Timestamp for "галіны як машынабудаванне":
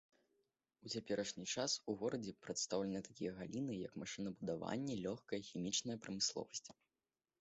3.41-4.93